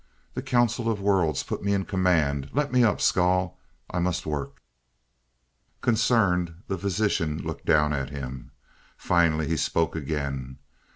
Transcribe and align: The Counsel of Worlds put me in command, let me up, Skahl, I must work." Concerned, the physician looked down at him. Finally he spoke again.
The 0.33 0.41
Counsel 0.41 0.89
of 0.89 0.99
Worlds 0.99 1.43
put 1.43 1.63
me 1.63 1.75
in 1.75 1.85
command, 1.85 2.49
let 2.53 2.71
me 2.73 2.83
up, 2.83 2.99
Skahl, 2.99 3.59
I 3.91 3.99
must 3.99 4.25
work." 4.25 4.59
Concerned, 5.81 6.55
the 6.67 6.79
physician 6.79 7.39
looked 7.43 7.67
down 7.67 7.93
at 7.93 8.09
him. 8.09 8.49
Finally 8.97 9.47
he 9.47 9.57
spoke 9.57 9.95
again. 9.95 10.57